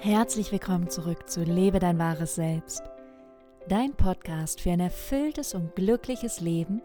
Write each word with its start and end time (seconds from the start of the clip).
Herzlich 0.00 0.52
willkommen 0.52 0.90
zurück 0.90 1.28
zu 1.28 1.42
Lebe 1.42 1.78
dein 1.78 1.98
wahres 1.98 2.34
Selbst, 2.34 2.82
dein 3.66 3.94
Podcast 3.94 4.60
für 4.60 4.70
ein 4.70 4.78
erfülltes 4.78 5.54
und 5.54 5.74
glückliches 5.74 6.40
Leben 6.40 6.82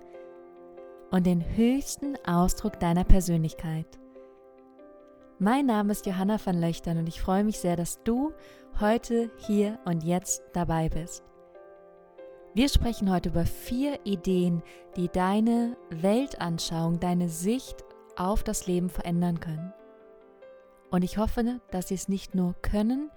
und 1.11 1.25
den 1.25 1.43
höchsten 1.55 2.15
Ausdruck 2.25 2.79
deiner 2.79 3.03
Persönlichkeit. 3.03 3.99
Mein 5.39 5.65
Name 5.65 5.91
ist 5.91 6.05
Johanna 6.05 6.39
van 6.43 6.59
Löchtern 6.59 6.97
und 6.97 7.07
ich 7.07 7.21
freue 7.21 7.43
mich 7.43 7.59
sehr, 7.59 7.75
dass 7.75 8.01
du 8.03 8.31
heute, 8.79 9.29
hier 9.45 9.77
und 9.85 10.03
jetzt 10.03 10.41
dabei 10.53 10.87
bist. 10.87 11.23
Wir 12.53 12.69
sprechen 12.69 13.11
heute 13.11 13.29
über 13.29 13.45
vier 13.45 13.99
Ideen, 14.05 14.63
die 14.95 15.09
deine 15.09 15.75
Weltanschauung, 15.89 16.99
deine 16.99 17.27
Sicht 17.27 17.83
auf 18.15 18.43
das 18.43 18.67
Leben 18.67 18.89
verändern 18.89 19.39
können. 19.39 19.73
Und 20.91 21.03
ich 21.03 21.17
hoffe, 21.17 21.61
dass 21.71 21.87
sie 21.87 21.95
es 21.95 22.09
nicht 22.09 22.35
nur 22.35 22.53
können, 22.61 23.09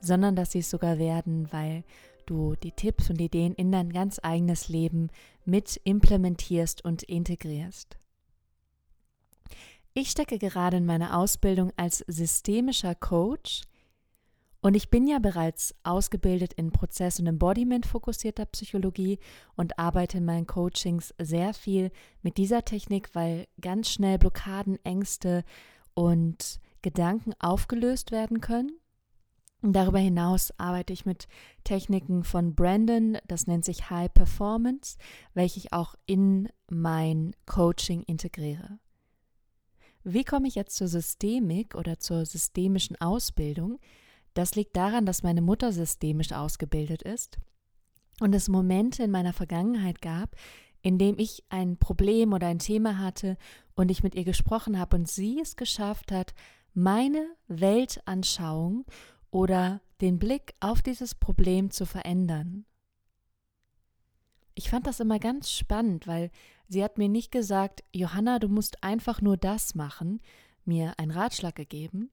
sondern 0.00 0.36
dass 0.36 0.52
sie 0.52 0.58
es 0.58 0.68
sogar 0.68 0.98
werden, 0.98 1.50
weil 1.50 1.82
du 2.26 2.54
die 2.54 2.72
Tipps 2.72 3.08
und 3.08 3.20
Ideen 3.20 3.54
in 3.54 3.72
dein 3.72 3.92
ganz 3.92 4.20
eigenes 4.22 4.68
Leben 4.68 5.08
mit 5.46 5.80
implementierst 5.84 6.84
und 6.84 7.02
integrierst. 7.02 7.96
Ich 9.94 10.10
stecke 10.10 10.38
gerade 10.38 10.76
in 10.76 10.86
meiner 10.86 11.16
Ausbildung 11.18 11.72
als 11.76 12.04
systemischer 12.08 12.94
Coach 12.94 13.62
und 14.60 14.74
ich 14.74 14.90
bin 14.90 15.06
ja 15.06 15.18
bereits 15.18 15.74
ausgebildet 15.82 16.52
in 16.54 16.72
Prozess- 16.72 17.20
und 17.20 17.26
Embodiment 17.26 17.86
fokussierter 17.86 18.44
Psychologie 18.46 19.18
und 19.56 19.78
arbeite 19.78 20.18
in 20.18 20.24
meinen 20.26 20.46
Coachings 20.46 21.14
sehr 21.18 21.54
viel 21.54 21.90
mit 22.22 22.36
dieser 22.36 22.64
Technik, 22.64 23.14
weil 23.14 23.46
ganz 23.60 23.88
schnell 23.90 24.18
Blockaden, 24.18 24.78
Ängste 24.84 25.44
und 25.94 26.60
Gedanken 26.84 27.32
aufgelöst 27.40 28.12
werden 28.12 28.42
können. 28.42 28.78
Und 29.62 29.72
darüber 29.72 29.98
hinaus 29.98 30.52
arbeite 30.58 30.92
ich 30.92 31.06
mit 31.06 31.26
Techniken 31.64 32.22
von 32.22 32.54
Brandon, 32.54 33.16
das 33.26 33.46
nennt 33.46 33.64
sich 33.64 33.88
High 33.88 34.12
Performance, 34.12 34.98
welche 35.32 35.58
ich 35.58 35.72
auch 35.72 35.94
in 36.04 36.50
mein 36.68 37.34
Coaching 37.46 38.02
integriere. 38.02 38.78
Wie 40.02 40.24
komme 40.24 40.46
ich 40.46 40.54
jetzt 40.54 40.76
zur 40.76 40.88
Systemik 40.88 41.74
oder 41.74 41.98
zur 41.98 42.26
systemischen 42.26 43.00
Ausbildung? 43.00 43.80
Das 44.34 44.54
liegt 44.54 44.76
daran, 44.76 45.06
dass 45.06 45.22
meine 45.22 45.40
Mutter 45.40 45.72
systemisch 45.72 46.32
ausgebildet 46.32 47.00
ist 47.00 47.38
und 48.20 48.34
es 48.34 48.50
Momente 48.50 49.02
in 49.02 49.10
meiner 49.10 49.32
Vergangenheit 49.32 50.02
gab, 50.02 50.36
in 50.82 50.98
dem 50.98 51.18
ich 51.18 51.42
ein 51.48 51.78
Problem 51.78 52.34
oder 52.34 52.48
ein 52.48 52.58
Thema 52.58 52.98
hatte 52.98 53.38
und 53.74 53.90
ich 53.90 54.02
mit 54.02 54.14
ihr 54.14 54.24
gesprochen 54.24 54.78
habe 54.78 54.96
und 54.98 55.08
sie 55.08 55.40
es 55.40 55.56
geschafft 55.56 56.12
hat, 56.12 56.34
meine 56.74 57.26
Weltanschauung 57.46 58.84
oder 59.30 59.80
den 60.00 60.18
Blick 60.18 60.54
auf 60.60 60.82
dieses 60.82 61.14
Problem 61.14 61.70
zu 61.70 61.86
verändern. 61.86 62.66
Ich 64.54 64.70
fand 64.70 64.86
das 64.86 65.00
immer 65.00 65.18
ganz 65.18 65.50
spannend, 65.50 66.06
weil 66.06 66.30
sie 66.68 66.84
hat 66.84 66.98
mir 66.98 67.08
nicht 67.08 67.32
gesagt, 67.32 67.82
Johanna, 67.92 68.38
du 68.38 68.48
musst 68.48 68.82
einfach 68.82 69.20
nur 69.20 69.36
das 69.36 69.74
machen, 69.74 70.20
mir 70.64 70.94
einen 70.98 71.10
Ratschlag 71.10 71.54
gegeben, 71.54 72.10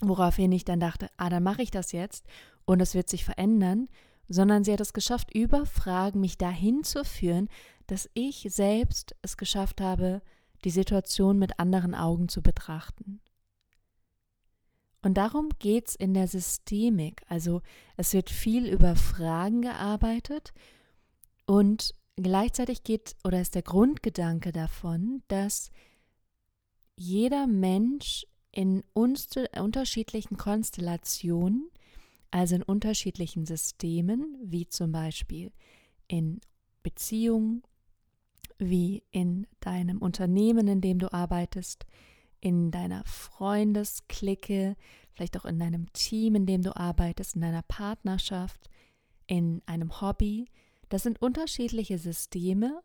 woraufhin 0.00 0.52
ich 0.52 0.64
dann 0.64 0.80
dachte, 0.80 1.08
ah, 1.16 1.30
dann 1.30 1.42
mache 1.42 1.62
ich 1.62 1.70
das 1.70 1.92
jetzt 1.92 2.26
und 2.64 2.80
es 2.80 2.94
wird 2.94 3.08
sich 3.08 3.24
verändern, 3.24 3.88
sondern 4.28 4.64
sie 4.64 4.72
hat 4.72 4.80
es 4.80 4.92
geschafft, 4.92 5.34
über 5.34 5.66
Fragen 5.66 6.20
mich 6.20 6.36
dahin 6.36 6.84
zu 6.84 7.04
führen, 7.04 7.48
dass 7.86 8.10
ich 8.14 8.46
selbst 8.50 9.14
es 9.22 9.36
geschafft 9.36 9.80
habe, 9.80 10.22
die 10.64 10.70
Situation 10.70 11.38
mit 11.38 11.58
anderen 11.60 11.94
Augen 11.94 12.28
zu 12.28 12.42
betrachten. 12.42 13.20
Und 15.06 15.14
darum 15.14 15.50
geht 15.60 15.90
es 15.90 15.94
in 15.94 16.14
der 16.14 16.26
Systemik. 16.26 17.22
Also 17.28 17.62
es 17.96 18.12
wird 18.12 18.28
viel 18.28 18.66
über 18.66 18.96
Fragen 18.96 19.62
gearbeitet 19.62 20.52
und 21.46 21.94
gleichzeitig 22.16 22.82
geht 22.82 23.14
oder 23.22 23.40
ist 23.40 23.54
der 23.54 23.62
Grundgedanke 23.62 24.50
davon, 24.50 25.22
dass 25.28 25.70
jeder 26.96 27.46
Mensch 27.46 28.26
in 28.50 28.82
unterschiedlichen 28.94 30.36
Konstellationen, 30.36 31.70
also 32.32 32.56
in 32.56 32.64
unterschiedlichen 32.64 33.46
Systemen, 33.46 34.36
wie 34.42 34.66
zum 34.66 34.90
Beispiel 34.90 35.52
in 36.08 36.40
Beziehungen, 36.82 37.62
wie 38.58 39.04
in 39.12 39.46
deinem 39.60 39.98
Unternehmen, 39.98 40.66
in 40.66 40.80
dem 40.80 40.98
du 40.98 41.12
arbeitest, 41.12 41.86
in 42.40 42.70
deiner 42.70 43.04
Freundesklicke, 43.04 44.76
vielleicht 45.16 45.36
auch 45.38 45.46
in 45.46 45.58
deinem 45.58 45.90
Team, 45.92 46.34
in 46.34 46.46
dem 46.46 46.62
du 46.62 46.76
arbeitest, 46.76 47.34
in 47.34 47.40
deiner 47.40 47.62
Partnerschaft, 47.62 48.68
in 49.26 49.62
einem 49.66 50.00
Hobby. 50.00 50.50
Das 50.90 51.02
sind 51.02 51.20
unterschiedliche 51.20 51.98
Systeme 51.98 52.82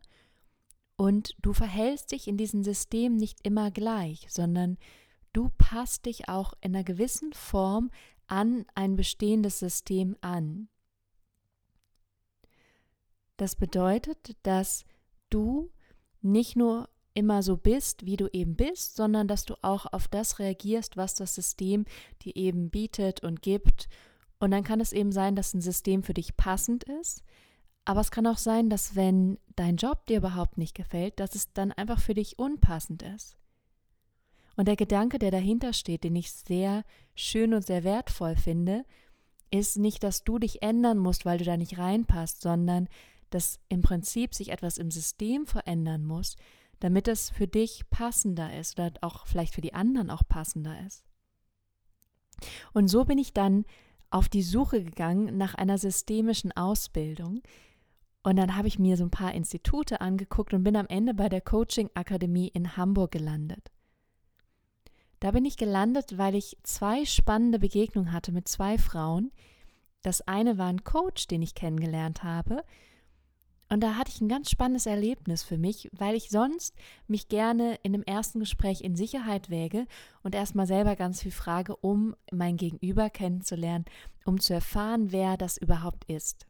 und 0.96 1.36
du 1.42 1.52
verhältst 1.52 2.12
dich 2.12 2.26
in 2.26 2.36
diesen 2.36 2.64
Systemen 2.64 3.18
nicht 3.18 3.38
immer 3.42 3.70
gleich, 3.70 4.26
sondern 4.28 4.78
du 5.32 5.50
passt 5.58 6.06
dich 6.06 6.28
auch 6.28 6.54
in 6.60 6.74
einer 6.74 6.84
gewissen 6.84 7.32
Form 7.32 7.90
an 8.26 8.64
ein 8.74 8.96
bestehendes 8.96 9.58
System 9.58 10.16
an. 10.22 10.68
Das 13.36 13.56
bedeutet, 13.56 14.36
dass 14.42 14.84
du 15.28 15.70
nicht 16.22 16.56
nur 16.56 16.88
immer 17.14 17.42
so 17.42 17.56
bist, 17.56 18.06
wie 18.06 18.16
du 18.16 18.28
eben 18.32 18.56
bist, 18.56 18.96
sondern 18.96 19.28
dass 19.28 19.44
du 19.44 19.54
auch 19.62 19.86
auf 19.92 20.08
das 20.08 20.38
reagierst, 20.38 20.96
was 20.96 21.14
das 21.14 21.34
System 21.34 21.84
dir 22.22 22.36
eben 22.36 22.70
bietet 22.70 23.22
und 23.22 23.42
gibt. 23.42 23.88
Und 24.38 24.50
dann 24.50 24.64
kann 24.64 24.80
es 24.80 24.92
eben 24.92 25.12
sein, 25.12 25.36
dass 25.36 25.54
ein 25.54 25.60
System 25.60 26.02
für 26.02 26.14
dich 26.14 26.36
passend 26.36 26.84
ist. 26.84 27.22
Aber 27.84 28.00
es 28.00 28.10
kann 28.10 28.26
auch 28.26 28.38
sein, 28.38 28.70
dass 28.70 28.94
wenn 28.94 29.38
dein 29.56 29.76
Job 29.76 30.06
dir 30.06 30.18
überhaupt 30.18 30.56
nicht 30.58 30.74
gefällt, 30.74 31.18
dass 31.18 31.34
es 31.34 31.52
dann 31.52 31.72
einfach 31.72 32.00
für 32.00 32.14
dich 32.14 32.38
unpassend 32.38 33.02
ist. 33.02 33.36
Und 34.56 34.68
der 34.68 34.76
Gedanke, 34.76 35.18
der 35.18 35.30
dahinter 35.30 35.72
steht, 35.72 36.04
den 36.04 36.14
ich 36.14 36.30
sehr 36.32 36.84
schön 37.14 37.54
und 37.54 37.66
sehr 37.66 37.84
wertvoll 37.84 38.36
finde, 38.36 38.84
ist 39.50 39.76
nicht, 39.76 40.02
dass 40.02 40.24
du 40.24 40.38
dich 40.38 40.62
ändern 40.62 40.98
musst, 40.98 41.24
weil 41.24 41.38
du 41.38 41.44
da 41.44 41.56
nicht 41.56 41.78
reinpasst, 41.78 42.40
sondern 42.40 42.88
dass 43.30 43.60
im 43.68 43.82
Prinzip 43.82 44.34
sich 44.34 44.50
etwas 44.50 44.78
im 44.78 44.90
System 44.90 45.46
verändern 45.46 46.04
muss, 46.04 46.36
damit 46.82 47.06
es 47.06 47.30
für 47.30 47.46
dich 47.46 47.88
passender 47.90 48.58
ist 48.58 48.76
oder 48.76 48.92
auch 49.02 49.26
vielleicht 49.28 49.54
für 49.54 49.60
die 49.60 49.72
anderen 49.72 50.10
auch 50.10 50.22
passender 50.28 50.84
ist. 50.84 51.04
Und 52.72 52.88
so 52.88 53.04
bin 53.04 53.18
ich 53.18 53.32
dann 53.32 53.64
auf 54.10 54.28
die 54.28 54.42
Suche 54.42 54.82
gegangen 54.82 55.38
nach 55.38 55.54
einer 55.54 55.78
systemischen 55.78 56.50
Ausbildung. 56.50 57.40
Und 58.24 58.34
dann 58.36 58.56
habe 58.56 58.66
ich 58.66 58.80
mir 58.80 58.96
so 58.96 59.04
ein 59.04 59.12
paar 59.12 59.32
Institute 59.32 60.00
angeguckt 60.00 60.54
und 60.54 60.64
bin 60.64 60.74
am 60.74 60.88
Ende 60.88 61.14
bei 61.14 61.28
der 61.28 61.40
Coaching 61.40 61.88
Akademie 61.94 62.48
in 62.48 62.76
Hamburg 62.76 63.12
gelandet. 63.12 63.70
Da 65.20 65.30
bin 65.30 65.44
ich 65.44 65.56
gelandet, 65.56 66.18
weil 66.18 66.34
ich 66.34 66.56
zwei 66.64 67.04
spannende 67.04 67.60
Begegnungen 67.60 68.12
hatte 68.12 68.32
mit 68.32 68.48
zwei 68.48 68.76
Frauen. 68.76 69.30
Das 70.02 70.20
eine 70.22 70.58
war 70.58 70.66
ein 70.66 70.82
Coach, 70.82 71.28
den 71.28 71.42
ich 71.42 71.54
kennengelernt 71.54 72.24
habe, 72.24 72.64
und 73.72 73.80
da 73.80 73.96
hatte 73.96 74.10
ich 74.14 74.20
ein 74.20 74.28
ganz 74.28 74.50
spannendes 74.50 74.84
Erlebnis 74.84 75.42
für 75.42 75.56
mich, 75.56 75.88
weil 75.92 76.14
ich 76.14 76.28
sonst 76.28 76.74
mich 77.06 77.28
gerne 77.28 77.76
in 77.82 77.94
dem 77.94 78.02
ersten 78.02 78.38
Gespräch 78.40 78.82
in 78.82 78.96
Sicherheit 78.96 79.48
wäge 79.48 79.86
und 80.22 80.34
erstmal 80.34 80.66
selber 80.66 80.94
ganz 80.94 81.22
viel 81.22 81.30
frage, 81.30 81.74
um 81.76 82.14
mein 82.30 82.58
Gegenüber 82.58 83.08
kennenzulernen, 83.08 83.86
um 84.26 84.38
zu 84.38 84.52
erfahren, 84.52 85.10
wer 85.10 85.38
das 85.38 85.56
überhaupt 85.56 86.04
ist. 86.04 86.46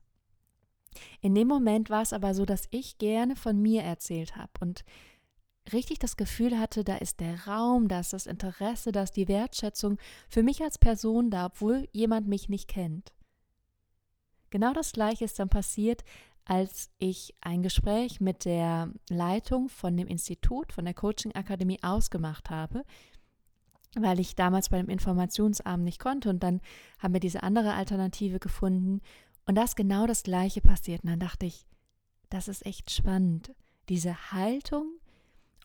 In 1.20 1.36
dem 1.36 1.46
Moment 1.46 1.90
war 1.90 2.02
es 2.02 2.12
aber 2.12 2.34
so, 2.34 2.44
dass 2.44 2.66
ich 2.70 2.98
gerne 2.98 3.36
von 3.36 3.62
mir 3.62 3.82
erzählt 3.82 4.34
habe 4.34 4.50
und 4.60 4.84
richtig 5.72 6.00
das 6.00 6.16
Gefühl 6.16 6.58
hatte, 6.58 6.82
da 6.82 6.96
ist 6.96 7.20
der 7.20 7.46
Raum, 7.46 7.86
da 7.86 8.00
ist 8.00 8.12
das 8.12 8.26
Interesse, 8.26 8.90
da 8.90 9.04
ist 9.04 9.14
die 9.14 9.28
Wertschätzung 9.28 9.96
für 10.28 10.42
mich 10.42 10.60
als 10.60 10.76
Person 10.76 11.30
da, 11.30 11.46
obwohl 11.46 11.88
jemand 11.92 12.26
mich 12.26 12.48
nicht 12.48 12.66
kennt. 12.66 13.12
Genau 14.52 14.75
das 14.75 14.92
gleiche 14.92 15.25
ist 15.25 15.38
dann 15.38 15.48
passiert, 15.48 16.04
als 16.44 16.90
ich 16.98 17.34
ein 17.40 17.62
Gespräch 17.62 18.20
mit 18.20 18.44
der 18.44 18.92
Leitung 19.08 19.68
von 19.68 19.96
dem 19.96 20.08
Institut, 20.08 20.72
von 20.72 20.84
der 20.84 20.94
Coaching 20.94 21.34
Akademie 21.34 21.78
ausgemacht 21.82 22.50
habe, 22.50 22.84
weil 23.94 24.18
ich 24.18 24.34
damals 24.34 24.68
bei 24.68 24.78
dem 24.78 24.88
Informationsabend 24.88 25.84
nicht 25.84 26.00
konnte 26.00 26.30
und 26.30 26.42
dann 26.42 26.60
haben 26.98 27.12
wir 27.12 27.20
diese 27.20 27.42
andere 27.42 27.74
Alternative 27.74 28.38
gefunden 28.38 29.00
und 29.46 29.54
das 29.56 29.76
genau 29.76 30.06
das 30.06 30.22
gleiche 30.22 30.60
passiert 30.60 31.04
und 31.04 31.10
dann 31.10 31.20
dachte 31.20 31.46
ich, 31.46 31.66
das 32.30 32.48
ist 32.48 32.64
echt 32.64 32.90
spannend, 32.90 33.54
diese 33.88 34.32
Haltung, 34.32 34.86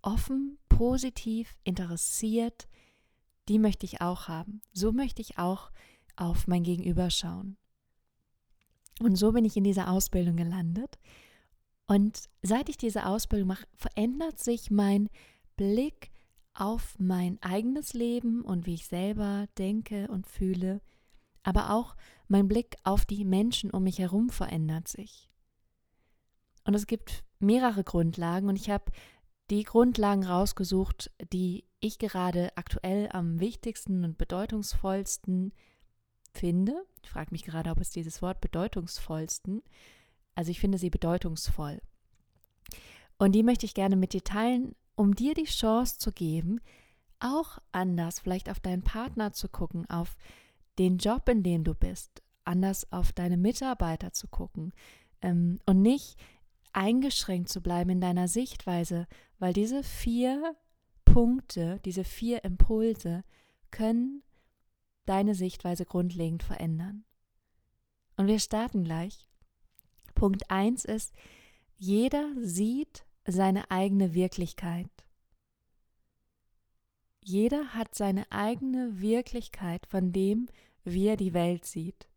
offen, 0.02 0.58
positiv, 0.70 1.56
interessiert, 1.64 2.68
die 3.48 3.60
möchte 3.60 3.86
ich 3.86 4.02
auch 4.02 4.28
haben. 4.28 4.62
So 4.74 4.92
möchte 4.92 5.22
ich 5.22 5.38
auch 5.38 5.72
auf 6.16 6.48
mein 6.48 6.64
Gegenüber 6.64 7.10
schauen. 7.10 7.56
Und 9.00 9.16
so 9.16 9.32
bin 9.32 9.46
ich 9.46 9.58
in 9.58 9.64
dieser 9.64 9.92
Ausbildung 9.92 10.36
gelandet. 10.36 10.98
Und 11.88 12.30
seit 12.42 12.70
ich 12.70 12.78
diese 12.78 13.06
Ausbildung 13.06 13.48
mache, 13.48 13.68
verändert 13.76 14.40
sich 14.40 14.72
mein 14.72 15.10
Blick 15.56 16.12
auf 16.54 16.96
mein 16.98 17.42
eigenes 17.42 17.94
Leben 17.94 18.42
und 18.42 18.66
wie 18.66 18.74
ich 18.74 18.88
selber 18.88 19.48
denke 19.58 20.08
und 20.10 20.28
fühle, 20.28 20.82
Aber 21.44 21.72
auch 21.72 21.96
mein 22.28 22.50
Blick 22.50 22.76
auf 22.84 23.06
die 23.06 23.24
Menschen 23.24 23.72
um 23.72 23.84
mich 23.84 24.00
herum 24.00 24.30
verändert 24.30 24.90
sich. 24.90 25.30
Und 26.66 26.74
es 26.74 26.88
gibt 26.88 27.24
mehrere 27.40 27.86
Grundlagen 27.86 28.50
und 28.50 28.58
ich 28.58 28.70
habe 28.70 28.92
die 29.50 29.64
Grundlagen 29.64 30.26
rausgesucht, 30.26 31.10
die 31.32 31.64
ich 31.80 32.00
gerade 32.00 32.52
aktuell 32.58 33.08
am 33.14 33.40
wichtigsten 33.40 34.04
und 34.04 34.18
bedeutungsvollsten 34.18 35.54
finde. 36.38 36.86
Ich 37.04 37.10
frage 37.10 37.32
mich 37.32 37.44
gerade, 37.44 37.70
ob 37.70 37.80
es 37.80 37.90
dieses 37.90 38.22
Wort 38.22 38.42
bedeutungsvollsten, 38.42 39.64
also 40.36 40.52
ich 40.52 40.60
finde 40.60 40.78
sie 40.78 40.90
bedeutungsvoll. 40.90 41.82
Und 43.18 43.32
die 43.34 43.44
möchte 43.44 43.66
ich 43.66 43.74
gerne 43.74 43.96
mit 43.96 44.14
dir 44.14 44.24
teilen, 44.24 44.76
um 44.96 45.16
dir 45.16 45.34
die 45.34 45.46
Chance 45.46 45.98
zu 45.98 46.12
geben, 46.12 46.60
auch 47.20 47.58
anders 47.72 48.20
vielleicht 48.20 48.50
auf 48.50 48.60
deinen 48.60 48.84
Partner 48.84 49.34
zu 49.34 49.50
gucken, 49.50 49.90
auf 49.90 50.18
den 50.78 50.98
Job, 50.98 51.28
in 51.30 51.42
dem 51.42 51.64
du 51.64 51.74
bist, 51.74 52.22
anders 52.44 52.92
auf 52.92 53.12
deine 53.12 53.38
Mitarbeiter 53.38 54.14
zu 54.14 54.28
gucken 54.28 54.74
ähm, 55.22 55.60
und 55.66 55.82
nicht 55.82 56.18
eingeschränkt 56.74 57.50
zu 57.50 57.62
bleiben 57.62 57.90
in 57.90 58.02
deiner 58.02 58.28
Sichtweise, 58.28 59.08
weil 59.40 59.54
diese 59.54 59.82
vier 59.84 60.56
Punkte, 61.06 61.80
diese 61.86 62.04
vier 62.04 62.44
Impulse 62.44 63.24
können 63.72 64.22
deine 65.10 65.36
Sichtweise 65.36 65.86
grundlegend 65.86 66.44
verändern. 66.44 67.04
Und 68.16 68.28
wir 68.28 68.40
starten 68.40 68.84
gleich. 68.84 69.28
Punkt 70.16 70.50
1 70.50 70.86
ist, 70.86 71.14
jeder 71.76 72.30
sieht 72.40 73.06
seine 73.26 73.70
eigene 73.70 74.14
Wirklichkeit. 74.14 74.90
Jeder 77.24 77.74
hat 77.74 77.94
seine 77.94 78.32
eigene 78.32 79.02
Wirklichkeit 79.02 79.86
von 79.86 80.12
dem, 80.12 80.48
wie 80.84 81.08
er 81.08 81.18
die 81.18 81.34
Welt 81.34 81.66
sieht. 81.66 82.08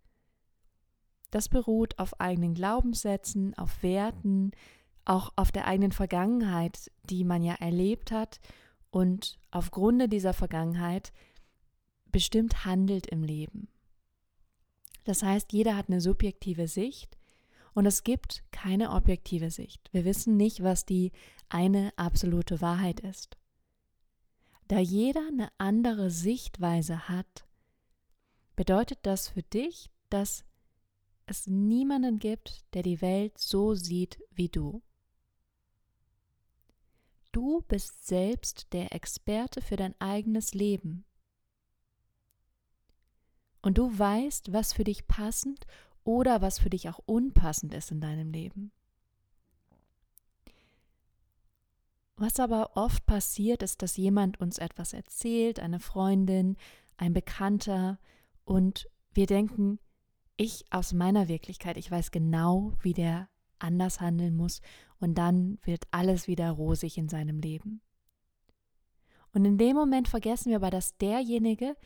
Das 1.30 1.48
beruht 1.48 1.98
auf 1.98 2.20
eigenen 2.20 2.54
Glaubenssätzen, 2.54 3.56
auf 3.58 3.82
Werten, 3.82 4.52
auch 5.04 5.32
auf 5.36 5.52
der 5.52 5.66
eigenen 5.66 5.92
Vergangenheit, 5.92 6.90
die 7.04 7.24
man 7.24 7.42
ja 7.42 7.54
erlebt 7.54 8.12
hat 8.12 8.40
und 8.90 9.38
aufgrund 9.50 10.12
dieser 10.12 10.32
Vergangenheit 10.32 11.12
bestimmt 12.12 12.64
handelt 12.64 13.06
im 13.06 13.22
Leben. 13.22 13.68
Das 15.04 15.22
heißt, 15.22 15.52
jeder 15.52 15.76
hat 15.76 15.88
eine 15.88 16.00
subjektive 16.00 16.68
Sicht 16.68 17.16
und 17.74 17.86
es 17.86 18.04
gibt 18.04 18.44
keine 18.50 18.90
objektive 18.90 19.50
Sicht. 19.50 19.88
Wir 19.92 20.04
wissen 20.04 20.36
nicht, 20.36 20.62
was 20.62 20.84
die 20.84 21.12
eine 21.48 21.92
absolute 21.96 22.60
Wahrheit 22.60 23.00
ist. 23.00 23.36
Da 24.68 24.78
jeder 24.78 25.26
eine 25.26 25.50
andere 25.58 26.10
Sichtweise 26.10 27.08
hat, 27.08 27.44
bedeutet 28.54 29.00
das 29.02 29.28
für 29.28 29.42
dich, 29.42 29.90
dass 30.10 30.44
es 31.26 31.46
niemanden 31.46 32.18
gibt, 32.18 32.64
der 32.74 32.82
die 32.82 33.00
Welt 33.00 33.38
so 33.38 33.74
sieht 33.74 34.20
wie 34.30 34.48
du. 34.48 34.82
Du 37.32 37.62
bist 37.62 38.06
selbst 38.06 38.72
der 38.72 38.92
Experte 38.92 39.62
für 39.62 39.76
dein 39.76 39.94
eigenes 40.00 40.52
Leben. 40.52 41.04
Und 43.62 43.78
du 43.78 43.96
weißt, 43.98 44.52
was 44.52 44.72
für 44.72 44.84
dich 44.84 45.06
passend 45.06 45.66
oder 46.04 46.40
was 46.42 46.58
für 46.58 46.70
dich 46.70 46.88
auch 46.88 47.00
unpassend 47.04 47.74
ist 47.74 47.90
in 47.90 48.00
deinem 48.00 48.30
Leben. 48.30 48.72
Was 52.16 52.38
aber 52.38 52.76
oft 52.76 53.06
passiert, 53.06 53.62
ist, 53.62 53.82
dass 53.82 53.96
jemand 53.96 54.40
uns 54.40 54.58
etwas 54.58 54.92
erzählt, 54.92 55.60
eine 55.60 55.80
Freundin, 55.80 56.56
ein 56.96 57.14
Bekannter, 57.14 57.98
und 58.50 58.88
wir 59.12 59.26
denken, 59.26 59.78
ich 60.36 60.64
aus 60.70 60.92
meiner 60.92 61.28
Wirklichkeit, 61.28 61.76
ich 61.76 61.88
weiß 61.88 62.10
genau, 62.10 62.72
wie 62.82 62.94
der 62.94 63.28
anders 63.60 64.00
handeln 64.00 64.34
muss 64.34 64.60
und 64.98 65.14
dann 65.16 65.58
wird 65.62 65.84
alles 65.92 66.26
wieder 66.26 66.50
rosig 66.50 66.98
in 66.98 67.08
seinem 67.08 67.38
Leben. 67.38 67.80
Und 69.32 69.44
in 69.44 69.56
dem 69.56 69.76
Moment 69.76 70.08
vergessen 70.08 70.50
wir 70.50 70.56
aber, 70.56 70.70
dass 70.70 70.96
derjenige 70.96 71.76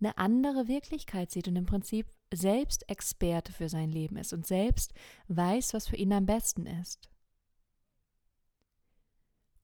eine 0.00 0.18
andere 0.18 0.68
Wirklichkeit 0.68 1.30
sieht 1.30 1.48
und 1.48 1.56
im 1.56 1.66
Prinzip 1.66 2.06
selbst 2.32 2.88
Experte 2.88 3.52
für 3.52 3.68
sein 3.68 3.90
Leben 3.90 4.16
ist 4.16 4.32
und 4.32 4.46
selbst 4.46 4.92
weiß, 5.28 5.74
was 5.74 5.88
für 5.88 5.96
ihn 5.96 6.12
am 6.12 6.26
besten 6.26 6.66
ist. 6.66 7.08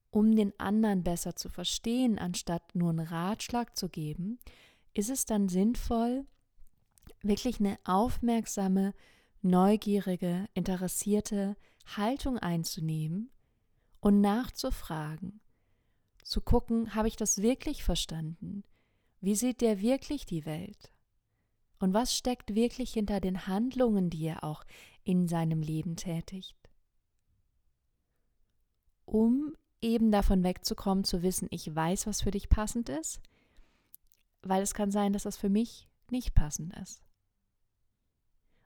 Um 0.09 0.35
den 0.35 0.57
anderen 0.59 1.03
besser 1.03 1.35
zu 1.35 1.49
verstehen, 1.49 2.19
anstatt 2.19 2.75
nur 2.75 2.91
einen 2.91 2.99
Ratschlag 2.99 3.75
zu 3.75 3.89
geben, 3.89 4.39
ist 4.93 5.09
es 5.09 5.25
dann 5.25 5.49
sinnvoll, 5.49 6.25
wirklich 7.21 7.59
eine 7.59 7.79
aufmerksame, 7.83 8.93
neugierige, 9.41 10.47
interessierte 10.53 11.55
Haltung 11.97 12.37
einzunehmen 12.37 13.31
und 13.99 14.21
nachzufragen, 14.21 15.41
zu 16.23 16.41
gucken, 16.41 16.95
habe 16.95 17.07
ich 17.07 17.15
das 17.15 17.41
wirklich 17.41 17.83
verstanden? 17.83 18.63
Wie 19.23 19.35
sieht 19.35 19.61
der 19.61 19.79
wirklich 19.79 20.25
die 20.25 20.45
Welt? 20.45 20.91
Und 21.79 21.93
was 21.93 22.13
steckt 22.13 22.55
wirklich 22.55 22.91
hinter 22.91 23.21
den 23.21 23.47
Handlungen, 23.47 24.09
die 24.09 24.25
er 24.25 24.43
auch 24.43 24.65
in 25.05 25.29
seinem 25.29 25.61
Leben 25.61 25.95
tätigt? 25.95 26.57
Um 29.05 29.55
eben 29.79 30.11
davon 30.11 30.43
wegzukommen, 30.43 31.05
zu 31.05 31.21
wissen, 31.21 31.47
ich 31.51 31.73
weiß, 31.73 32.05
was 32.05 32.21
für 32.21 32.31
dich 32.31 32.49
passend 32.49 32.89
ist, 32.89 33.21
weil 34.41 34.61
es 34.61 34.73
kann 34.73 34.91
sein, 34.91 35.13
dass 35.13 35.23
das 35.23 35.37
für 35.37 35.49
mich 35.49 35.87
nicht 36.11 36.33
passend 36.33 36.75
ist. 36.75 37.01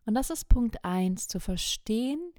Und 0.07 0.15
das 0.15 0.31
ist 0.31 0.49
Punkt 0.49 0.83
1, 0.83 1.27
zu 1.27 1.39
verstehen 1.39 2.33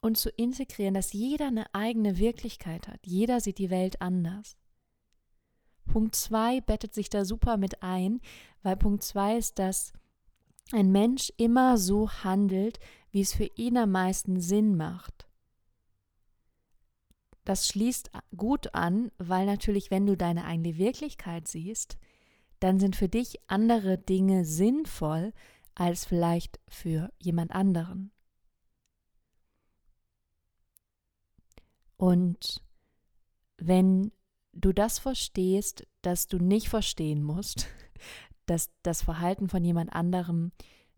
und 0.00 0.18
zu 0.18 0.30
integrieren, 0.30 0.94
dass 0.94 1.12
jeder 1.12 1.46
eine 1.46 1.72
eigene 1.76 2.18
Wirklichkeit 2.18 2.88
hat. 2.88 3.06
Jeder 3.06 3.40
sieht 3.40 3.58
die 3.58 3.70
Welt 3.70 4.02
anders. 4.02 4.56
Punkt 5.96 6.14
2 6.14 6.60
bettet 6.60 6.92
sich 6.92 7.08
da 7.08 7.24
super 7.24 7.56
mit 7.56 7.82
ein, 7.82 8.20
weil 8.62 8.76
Punkt 8.76 9.02
2 9.02 9.38
ist, 9.38 9.58
dass 9.58 9.94
ein 10.70 10.92
Mensch 10.92 11.32
immer 11.38 11.78
so 11.78 12.10
handelt, 12.10 12.78
wie 13.12 13.22
es 13.22 13.32
für 13.32 13.48
ihn 13.56 13.78
am 13.78 13.92
meisten 13.92 14.38
Sinn 14.38 14.76
macht. 14.76 15.26
Das 17.46 17.66
schließt 17.66 18.10
gut 18.36 18.74
an, 18.74 19.10
weil 19.16 19.46
natürlich, 19.46 19.90
wenn 19.90 20.04
du 20.04 20.18
deine 20.18 20.44
eigene 20.44 20.76
Wirklichkeit 20.76 21.48
siehst, 21.48 21.96
dann 22.60 22.78
sind 22.78 22.94
für 22.94 23.08
dich 23.08 23.40
andere 23.46 23.96
Dinge 23.96 24.44
sinnvoll, 24.44 25.32
als 25.74 26.04
vielleicht 26.04 26.60
für 26.68 27.10
jemand 27.20 27.52
anderen. 27.52 28.12
Und 31.96 32.62
wenn 33.56 34.12
du 34.60 34.72
das 34.72 34.98
verstehst, 34.98 35.86
dass 36.02 36.26
du 36.26 36.38
nicht 36.38 36.68
verstehen 36.68 37.22
musst, 37.22 37.66
dass 38.46 38.70
das 38.82 39.02
Verhalten 39.02 39.48
von 39.48 39.64
jemand 39.64 39.92
anderem 39.92 40.52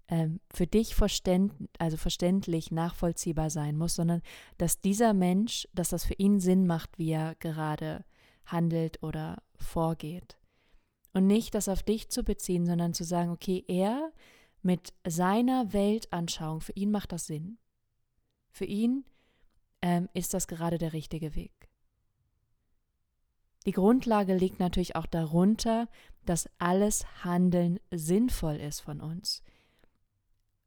ähm, 0.08 0.40
für 0.50 0.66
dich 0.66 0.94
verständ, 0.94 1.52
also 1.78 1.96
verständlich, 1.96 2.70
nachvollziehbar 2.70 3.50
sein 3.50 3.76
muss, 3.76 3.94
sondern 3.94 4.22
dass 4.56 4.80
dieser 4.80 5.12
Mensch, 5.12 5.68
dass 5.74 5.90
das 5.90 6.04
für 6.04 6.14
ihn 6.14 6.40
Sinn 6.40 6.66
macht, 6.66 6.98
wie 6.98 7.10
er 7.10 7.34
gerade 7.36 8.04
handelt 8.46 9.02
oder 9.02 9.42
vorgeht. 9.56 10.38
Und 11.12 11.26
nicht 11.26 11.54
das 11.54 11.68
auf 11.68 11.82
dich 11.82 12.08
zu 12.10 12.22
beziehen, 12.22 12.66
sondern 12.66 12.94
zu 12.94 13.04
sagen, 13.04 13.30
okay, 13.30 13.64
er 13.68 14.12
mit 14.62 14.92
seiner 15.06 15.72
Weltanschauung, 15.72 16.60
für 16.60 16.72
ihn 16.72 16.90
macht 16.90 17.12
das 17.12 17.26
Sinn. 17.26 17.58
Für 18.50 18.64
ihn 18.64 19.04
ähm, 19.82 20.08
ist 20.14 20.34
das 20.34 20.48
gerade 20.48 20.78
der 20.78 20.92
richtige 20.92 21.34
Weg. 21.34 21.57
Die 23.66 23.72
Grundlage 23.72 24.34
liegt 24.34 24.60
natürlich 24.60 24.96
auch 24.96 25.06
darunter, 25.06 25.88
dass 26.24 26.48
alles 26.58 27.04
Handeln 27.24 27.80
sinnvoll 27.90 28.56
ist 28.56 28.80
von 28.80 29.00
uns. 29.00 29.42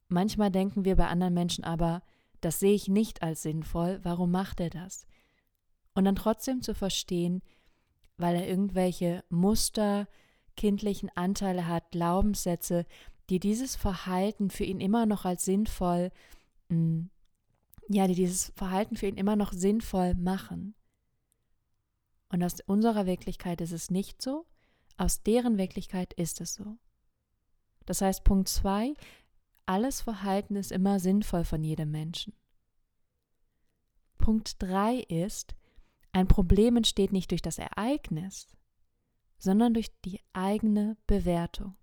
Manchmal 0.07 0.51
denken 0.51 0.83
wir 0.83 0.95
bei 0.95 1.07
anderen 1.07 1.33
Menschen 1.33 1.63
aber, 1.63 2.03
das 2.41 2.60
sehe 2.60 2.74
ich 2.74 2.88
nicht 2.88 3.21
als 3.21 3.43
sinnvoll, 3.43 4.00
warum 4.03 4.31
macht 4.31 4.60
er 4.60 4.69
das? 4.69 5.05
Und 5.93 6.05
dann 6.05 6.15
trotzdem 6.15 6.62
zu 6.62 6.74
verstehen, 6.74 7.41
weil 8.17 8.36
er 8.36 8.48
irgendwelche 8.48 9.24
Muster, 9.29 10.07
kindlichen 10.57 11.10
Anteile 11.15 11.67
hat, 11.67 11.91
Glaubenssätze, 11.91 12.86
die 13.29 13.39
dieses 13.39 13.75
Verhalten 13.75 14.50
für 14.50 14.63
ihn 14.63 14.81
immer 14.81 15.05
noch 15.05 15.24
als 15.25 15.45
sinnvoll, 15.45 16.12
mm, 16.69 17.03
ja, 17.88 18.07
die 18.07 18.15
dieses 18.15 18.51
Verhalten 18.55 18.95
für 18.95 19.07
ihn 19.07 19.17
immer 19.17 19.36
noch 19.36 19.53
sinnvoll 19.53 20.15
machen. 20.15 20.75
Und 22.31 22.43
aus 22.43 22.55
unserer 22.65 23.05
Wirklichkeit 23.05 23.59
ist 23.61 23.73
es 23.73 23.91
nicht 23.91 24.21
so, 24.21 24.45
aus 24.97 25.21
deren 25.21 25.57
Wirklichkeit 25.57 26.13
ist 26.13 26.39
es 26.39 26.53
so. 26.53 26.77
Das 27.85 28.01
heißt, 28.01 28.23
Punkt 28.23 28.47
2, 28.47 28.93
alles 29.65 30.01
Verhalten 30.01 30.55
ist 30.55 30.71
immer 30.71 31.00
sinnvoll 31.00 31.43
von 31.43 31.63
jedem 31.63 31.91
Menschen. 31.91 32.33
Punkt 34.17 34.55
3 34.59 35.00
ist, 35.00 35.55
ein 36.13 36.27
Problem 36.27 36.77
entsteht 36.77 37.11
nicht 37.11 37.31
durch 37.31 37.41
das 37.41 37.57
Ereignis, 37.57 38.47
sondern 39.38 39.73
durch 39.73 39.89
die 40.01 40.21
eigene 40.33 40.97
Bewertung. 41.07 41.75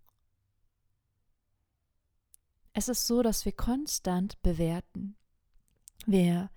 es 2.78 2.88
ist 2.88 3.09
so, 3.09 3.23
dass 3.23 3.45
wir 3.45 3.52
konstant 3.52 4.40
bewerten. 4.43 5.17
Wir 6.07 6.49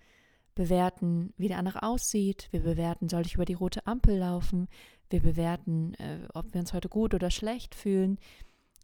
bewerten, 0.55 1.33
wie 1.37 1.47
der 1.47 1.57
andere 1.57 1.83
aussieht, 1.83 2.47
wir 2.51 2.61
bewerten, 2.61 3.09
soll 3.09 3.25
ich 3.25 3.35
über 3.35 3.45
die 3.45 3.53
rote 3.53 3.85
Ampel 3.87 4.17
laufen, 4.17 4.67
wir 5.09 5.21
bewerten, 5.21 5.93
äh, 5.95 6.19
ob 6.33 6.53
wir 6.53 6.61
uns 6.61 6.73
heute 6.73 6.89
gut 6.89 7.13
oder 7.13 7.31
schlecht 7.31 7.75
fühlen. 7.75 8.17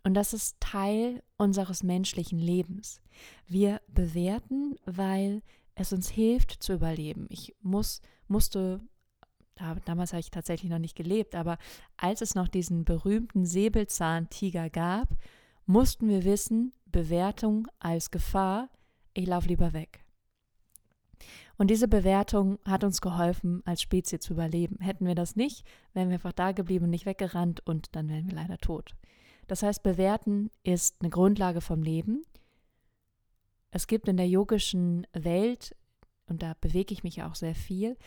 Und 0.04 0.14
das 0.14 0.34
ist 0.34 0.58
Teil 0.60 1.24
unseres 1.38 1.84
menschlichen 1.84 2.40
Lebens. 2.40 3.02
Wir 3.48 3.82
bewerten, 3.88 4.76
weil 4.86 5.42
es 5.76 5.94
uns 5.94 6.10
hilft 6.10 6.52
zu 6.64 6.74
überleben. 6.74 7.28
Ich 7.30 7.56
muss, 7.62 8.02
musste, 8.28 8.80
damals 9.86 10.14
habe 10.14 10.20
ich 10.20 10.32
tatsächlich 10.32 10.72
noch 10.72 10.80
nicht 10.80 10.96
gelebt, 10.96 11.36
aber 11.36 11.58
als 11.98 12.22
es 12.22 12.36
noch 12.36 12.48
diesen 12.48 12.86
berühmten 12.86 13.46
Säbelzahntiger 13.46 14.70
gab, 14.70 15.10
mussten 15.66 16.08
wir 16.08 16.24
wissen, 16.24 16.74
Bewertung 16.86 17.68
als 17.80 18.12
Gefahr, 18.12 18.70
ich 19.14 19.28
laufe 19.28 19.50
lieber 19.50 19.74
weg. 19.74 20.07
Und 21.58 21.72
diese 21.72 21.88
Bewertung 21.88 22.60
hat 22.66 22.84
uns 22.84 23.02
geholfen, 23.02 23.64
als 23.66 23.82
Spezies 23.82 24.20
zu 24.20 24.34
überleben. 24.34 24.78
Hätten 24.80 25.08
wir 25.08 25.16
das 25.16 25.36
nicht, 25.36 25.66
wären 25.94 26.10
wir 26.10 26.16
einfach 26.16 26.34
da 26.34 26.52
geblieben 26.52 26.90
nicht 26.90 27.06
weggerannt 27.06 27.66
und 27.66 27.96
dann 27.96 28.10
wären 28.10 28.28
wir 28.28 28.36
leider 28.36 28.60
tot. 28.60 28.96
Das 29.48 29.64
heißt, 29.64 29.82
bewerten 29.82 30.52
ist 30.64 30.98
eine 31.00 31.10
Grundlage 31.10 31.62
vom 31.62 31.82
Leben. 31.82 32.24
Es 33.72 33.88
gibt 33.88 34.08
in 34.08 34.18
der 34.18 34.28
yogischen 34.28 35.08
Welt, 35.14 35.76
und 36.28 36.44
da 36.44 36.56
bewege 36.62 36.94
ich 36.94 37.04
mich 37.04 37.24
auch 37.24 37.36
sehr 37.36 37.56
viel, 37.56 37.98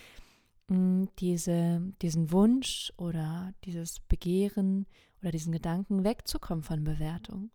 mm, 0.69 1.05
diese, 1.19 1.83
diesen 2.03 2.31
Wunsch 2.31 2.93
oder 2.97 3.53
dieses 3.65 4.01
Begehren 4.01 4.87
oder 5.23 5.33
diesen 5.33 5.53
Gedanken 5.53 6.05
wegzukommen 6.05 6.63
von 6.63 6.85
Bewertung. 6.85 7.51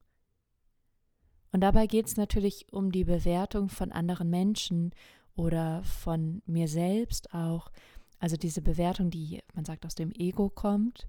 Und 1.52 1.62
dabei 1.62 1.88
geht 1.88 2.08
es 2.08 2.18
natürlich 2.18 2.68
um 2.74 2.92
die 2.92 3.06
Bewertung 3.06 3.70
von 3.70 3.94
anderen 3.94 4.30
Menschen 4.30 4.92
oder 5.36 5.84
von 5.84 6.42
mir 6.46 6.68
selbst 6.68 7.34
auch. 7.34 7.72
Also 8.20 8.38
diese 8.38 8.62
Bewertung, 8.62 9.10
die 9.10 9.42
man 9.54 9.66
sagt 9.66 9.86
aus 9.86 9.96
dem 9.96 10.12
Ego 10.12 10.50
kommt. 10.50 11.08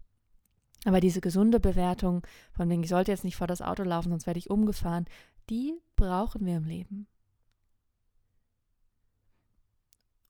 Aber 0.85 1.01
diese 1.01 1.21
gesunde 1.21 1.59
Bewertung, 1.59 2.27
von 2.53 2.69
wegen 2.69 2.83
ich 2.83 2.91
sollte 2.91 3.11
jetzt 3.11 3.25
nicht 3.25 3.37
vor 3.37 3.47
das 3.47 3.63
Auto 3.63 3.83
laufen, 3.83 4.11
sonst 4.11 4.27
werde 4.27 4.39
ich 4.39 4.51
umgefahren, 4.51 5.07
die 5.51 5.75
brauchen 5.97 6.45
wir 6.45 6.57
im 6.57 6.65
Leben. 6.65 7.07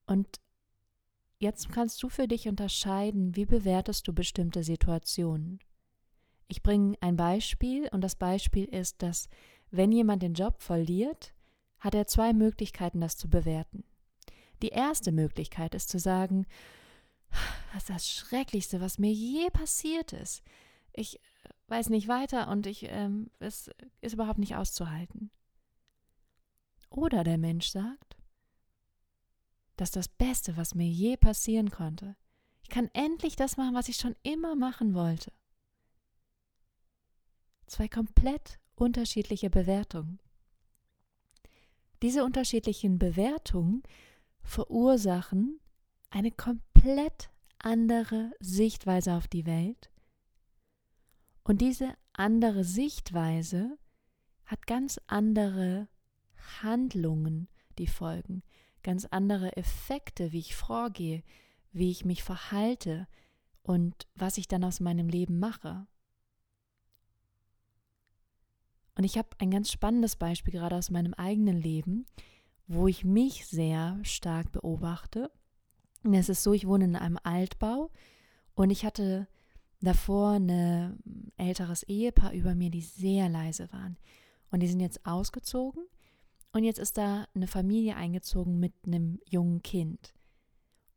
Und 0.07 0.41
jetzt 1.39 1.71
kannst 1.71 2.03
du 2.03 2.09
für 2.09 2.29
dich 2.29 2.49
unterscheiden, 2.49 3.35
wie 3.37 3.45
bewertest 3.45 4.07
du 4.07 4.13
bestimmte 4.13 4.63
Situationen. 4.63 5.59
Ich 6.49 6.63
bringe 6.63 6.97
ein 7.01 7.17
Beispiel 7.17 7.89
und 7.91 8.03
das 8.03 8.15
Beispiel 8.15 8.67
ist, 8.67 9.03
dass 9.03 9.29
wenn 9.71 9.91
jemand 9.91 10.23
den 10.23 10.35
Job 10.35 10.63
verliert, 10.63 11.35
hat 11.79 11.95
er 11.95 12.07
zwei 12.07 12.33
Möglichkeiten, 12.33 13.01
das 13.01 13.17
zu 13.17 13.29
bewerten. 13.29 13.85
Die 14.63 14.69
erste 14.69 15.13
Möglichkeit 15.13 15.75
ist 15.75 15.89
zu 15.89 15.99
sagen, 15.99 16.47
das 17.73 17.83
ist 17.83 17.91
das 17.91 18.09
Schrecklichste, 18.09 18.81
was 18.81 18.99
mir 18.99 19.13
je 19.13 19.51
passiert 19.51 20.13
ist. 20.13 20.43
Ich 20.93 21.21
weiß 21.69 21.91
nicht 21.91 22.09
weiter 22.09 22.49
und 22.49 22.67
ich, 22.67 22.85
ähm, 22.89 23.31
es 23.39 23.71
ist 24.01 24.15
überhaupt 24.15 24.39
nicht 24.39 24.57
auszuhalten. 24.57 25.31
Oder 26.89 27.25
der 27.25 27.39
Mensch 27.39 27.69
sagt, 27.69 28.17
das 29.77 29.91
ist 29.91 29.97
das 29.97 30.09
Beste, 30.09 30.57
was 30.57 30.75
mir 30.75 30.89
je 30.89 31.17
passieren 31.17 31.71
konnte. 31.71 32.17
Ich 32.63 32.71
kann 32.71 32.89
endlich 32.95 33.37
das 33.37 33.57
machen, 33.57 33.75
was 33.75 33.89
ich 33.89 33.97
schon 33.97 34.17
immer 34.23 34.57
machen 34.57 34.95
wollte. 34.95 35.33
Zwei 37.67 37.89
komplett 37.89 38.59
unterschiedliche 38.75 39.51
Bewertungen. 39.51 40.19
Diese 42.07 42.25
unterschiedlichen 42.25 43.01
Bewertungen 43.01 43.83
verursachen 44.41 45.59
eine 46.09 46.31
komplett 46.31 47.31
andere 47.59 48.31
Sichtweise 48.39 49.15
auf 49.15 49.27
die 49.27 49.45
Welt. 49.45 49.91
Und 51.43 51.61
diese 51.61 51.95
andere 52.13 52.63
Sichtweise 52.63 53.77
hat 54.45 54.69
ganz 54.69 55.01
andere 55.09 55.89
Handlungen, 56.63 57.49
die 57.77 57.89
folgen, 57.89 58.45
ganz 58.85 59.07
andere 59.07 59.57
Effekte, 59.57 60.31
wie 60.31 60.39
ich 60.39 60.55
vorgehe, 60.55 61.25
wie 61.73 61.91
ich 61.91 62.05
mich 62.05 62.23
verhalte 62.23 63.09
und 63.65 64.07
was 64.15 64.39
ich 64.39 64.47
dann 64.47 64.63
aus 64.63 64.79
meinem 64.79 65.09
Leben 65.09 65.41
mache. 65.41 65.89
Und 68.97 69.05
ich 69.05 69.19
habe 69.19 69.29
ein 69.39 69.51
ganz 69.51 69.71
spannendes 69.71 70.17
Beispiel 70.17 70.53
gerade 70.53 70.77
aus 70.77 70.91
meinem 70.91 71.15
eigenen 71.15 71.61
Leben, 71.61 72.07
wo 72.67 72.89
ich 72.89 73.05
mich 73.05 73.47
sehr 73.47 73.99
stark 74.03 74.53
beobachte. 74.53 75.31
Und 76.03 76.15
es 76.15 76.29
ist 76.29 76.43
so, 76.43 76.53
ich 76.53 76.67
wohne 76.67 76.87
in 76.87 76.97
einem 76.97 77.19
Altbau 77.23 77.91
und 78.55 78.71
ich 78.71 78.85
hatte 78.85 79.29
davor 79.81 80.33
ein 80.33 81.33
älteres 81.37 81.83
Ehepaar 81.83 82.33
über 82.33 82.55
mir, 82.55 82.71
die 82.71 82.81
sehr 82.81 83.29
leise 83.29 83.71
waren. 83.73 83.99
Und 84.51 84.61
die 84.61 84.69
sind 84.69 84.81
jetzt 84.81 85.05
ausgezogen 85.05 85.85
und 86.53 86.65
jetzt 86.65 86.79
ist 86.79 86.97
da 86.97 87.27
eine 87.35 87.47
Familie 87.47 87.97
eingezogen 87.97 88.59
mit 88.59 88.73
einem 88.87 89.21
jungen 89.29 89.63
Kind. 89.63 90.15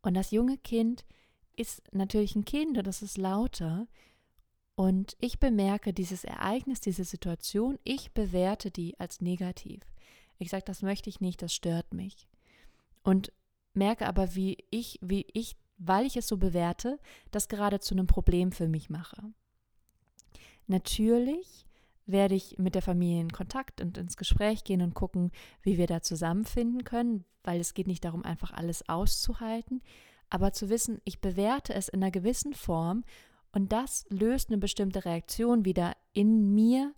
Und 0.01 0.13
das 0.13 0.32
junge 0.32 0.58
Kind 0.58 1.06
ist 1.58 1.82
natürlich 1.91 2.36
ein 2.36 2.46
Kind 2.46 2.77
und 2.77 2.88
das 2.88 3.01
ist 3.01 3.18
lauter 3.18 3.88
und 4.80 5.18
ich 5.20 5.40
bemerke 5.40 5.92
dieses 5.92 6.24
Ereignis, 6.24 6.80
diese 6.80 7.04
Situation, 7.04 7.78
ich 7.84 8.14
bewerte 8.14 8.72
die 8.72 8.98
als 8.98 9.20
negativ. 9.20 9.82
Ich 10.38 10.50
sage, 10.50 10.64
das 10.64 10.84
möchte 10.84 11.10
ich 11.10 11.20
nicht, 11.20 11.42
das 11.42 11.54
stört 11.54 11.94
mich. 11.94 12.30
Und 13.04 13.34
merke 13.74 14.08
aber, 14.08 14.36
wie 14.36 14.58
ich, 14.70 14.98
wie 15.02 15.28
ich, 15.34 15.58
weil 15.80 16.06
ich 16.06 16.16
es 16.16 16.30
so 16.30 16.38
bewerte, 16.38 16.98
das 17.30 17.50
gerade 17.50 17.82
zu 17.82 17.94
einem 17.94 18.08
Problem 18.08 18.54
für 18.54 18.70
mich 18.70 18.90
mache. 18.90 19.22
Natürlich 20.68 21.66
werde 22.06 22.36
ich 22.36 22.58
mit 22.58 22.74
der 22.74 22.82
Familie 22.82 23.20
in 23.20 23.34
Kontakt 23.34 23.82
und 23.82 23.98
ins 23.98 24.16
Gespräch 24.16 24.64
gehen 24.64 24.82
und 24.82 24.94
gucken, 24.94 25.34
wie 25.62 25.78
wir 25.78 25.88
da 25.88 26.02
zusammenfinden 26.02 26.86
können, 26.86 27.26
weil 27.44 27.60
es 27.60 27.74
geht 27.74 27.88
nicht 27.88 28.06
darum, 28.06 28.24
einfach 28.24 28.54
alles 28.54 28.88
auszuhalten, 28.88 29.82
aber 30.30 30.54
zu 30.54 30.70
wissen, 30.70 31.02
ich 31.04 31.20
bewerte 31.20 31.74
es 31.74 31.90
in 31.90 32.02
einer 32.02 32.12
gewissen 32.12 32.54
Form 32.54 33.04
und 33.51 33.72
das 33.72 34.06
löst 34.10 34.50
eine 34.50 34.58
bestimmte 34.58 35.06
Reaktion 35.06 35.65
wieder 35.65 35.96
in 36.13 36.53
mir 36.53 36.94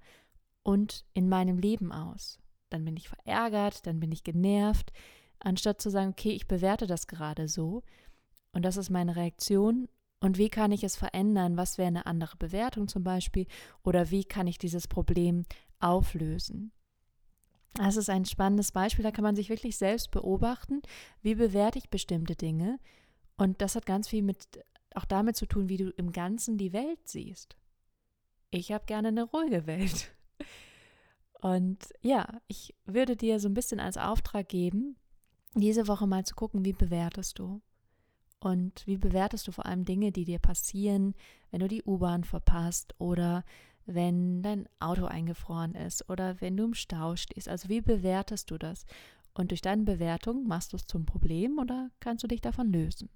und 0.64 1.06
in 1.14 1.30
meinem 1.30 1.58
Leben 1.58 1.92
aus. 1.92 2.40
Dann 2.70 2.86
bin 2.86 2.98
ich 2.98 3.10
verärgert, 3.10 3.86
dann 3.86 4.00
bin 4.00 4.12
ich 4.12 4.24
genervt, 4.24 4.92
anstatt 5.40 5.82
zu 5.82 5.90
sagen, 5.90 6.12
okay, 6.12 6.32
ich 6.32 6.48
bewerte 6.48 6.88
das 6.88 7.08
gerade 7.08 7.48
so 7.48 7.84
und 8.54 8.64
das 8.64 8.78
ist 8.78 8.90
meine 8.90 9.16
Reaktion 9.16 9.88
und 10.20 10.38
wie 10.38 10.50
kann 10.50 10.72
ich 10.72 10.84
es 10.84 10.96
verändern? 10.96 11.58
Was 11.58 11.78
wäre 11.78 11.88
eine 11.88 12.06
andere 12.06 12.38
Bewertung 12.38 12.88
zum 12.88 13.04
Beispiel? 13.04 13.48
Oder 13.84 14.12
wie 14.12 14.24
kann 14.24 14.46
ich 14.48 14.60
dieses 14.60 14.88
Problem 14.88 15.46
auflösen? 15.80 16.72
Das 17.74 17.98
ist 17.98 18.10
ein 18.10 18.26
spannendes 18.26 18.72
Beispiel, 18.72 19.04
da 19.04 19.12
kann 19.12 19.24
man 19.24 19.36
sich 19.36 19.50
wirklich 19.50 19.78
selbst 19.78 20.12
beobachten, 20.12 20.82
wie 21.22 21.36
bewerte 21.36 21.80
ich 21.80 21.90
bestimmte 21.90 22.36
Dinge. 22.36 22.80
Und 23.38 23.62
das 23.62 23.76
hat 23.76 23.86
ganz 23.86 24.10
viel 24.10 24.22
mit 24.22 24.64
auch 24.96 25.06
damit 25.06 25.36
zu 25.36 25.46
tun, 25.46 25.70
wie 25.70 25.78
du 25.78 25.90
im 25.92 26.12
Ganzen 26.12 26.58
die 26.58 26.74
Welt 26.74 27.00
siehst. 27.06 27.56
Ich 28.50 28.72
habe 28.72 28.86
gerne 28.86 29.10
eine 29.10 29.24
ruhige 29.24 29.66
Welt. 29.66 30.12
Und 31.42 31.80
ja, 32.02 32.42
ich 32.48 32.76
würde 32.86 33.16
dir 33.16 33.40
so 33.40 33.50
ein 33.50 33.54
bisschen 33.54 33.80
als 33.80 33.98
Auftrag 33.98 34.48
geben, 34.50 34.96
diese 35.56 35.88
Woche 35.88 36.08
mal 36.08 36.24
zu 36.24 36.36
gucken, 36.36 36.64
wie 36.64 36.74
bewertest 36.74 37.40
du? 37.40 37.62
Und 38.40 38.86
wie 38.88 38.98
bewertest 38.98 39.48
du 39.48 39.52
vor 39.52 39.66
allem 39.66 39.86
Dinge, 39.86 40.12
die 40.12 40.26
dir 40.26 40.40
passieren, 40.40 41.14
wenn 41.50 41.60
du 41.60 41.68
die 41.68 41.84
U-Bahn 41.84 42.24
verpasst 42.24 42.96
oder 42.98 43.44
wenn 43.86 44.42
dein 44.42 44.68
Auto 44.80 45.06
eingefroren 45.06 45.76
ist 45.76 46.10
oder 46.10 46.40
wenn 46.42 46.58
du 46.58 46.66
im 46.66 46.74
Stau 46.74 47.16
stehst? 47.16 47.50
Also 47.50 47.70
wie 47.70 47.82
bewertest 47.82 48.50
du 48.52 48.58
das? 48.58 48.86
Und 49.34 49.52
durch 49.52 49.62
deine 49.62 49.84
Bewertung 49.84 50.48
machst 50.48 50.74
du 50.74 50.78
es 50.78 50.86
zum 50.86 51.06
Problem 51.06 51.60
oder 51.60 51.90
kannst 52.00 52.24
du 52.24 52.28
dich 52.28 52.42
davon 52.42 52.72
lösen? 52.72 53.10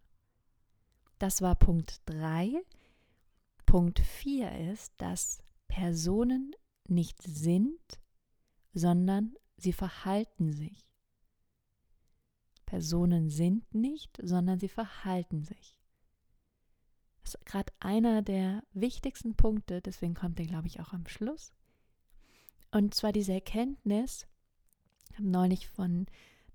Das 1.20 1.42
war 1.42 1.56
Punkt 1.56 2.02
3. 2.06 2.62
Punkt 3.66 4.00
4 4.00 4.72
ist, 4.72 4.94
dass 4.98 5.44
Personen 5.68 6.56
nicht 6.88 7.22
sind, 7.24 7.80
sondern 8.74 9.36
sie 9.58 9.74
verhalten 9.74 10.52
sich. 10.52 10.86
Personen 12.66 13.30
sind 13.30 13.74
nicht, 13.74 14.18
sondern 14.22 14.60
sie 14.60 14.68
verhalten 14.68 15.44
sich. 15.44 15.80
Das 17.22 17.36
ist 17.36 17.46
gerade 17.46 17.74
einer 17.80 18.22
der 18.22 18.64
wichtigsten 18.74 19.36
Punkte, 19.36 19.82
deswegen 19.82 20.14
kommt 20.14 20.40
er, 20.40 20.46
glaube 20.46 20.68
ich, 20.68 20.80
auch 20.80 20.94
am 20.94 21.08
Schluss. 21.08 21.54
Und 22.72 22.94
zwar 22.94 23.12
diese 23.12 23.34
Erkenntnis, 23.34 24.28
ich 25.12 25.18
habe 25.18 25.30
neulich 25.30 25.70
von 25.70 26.08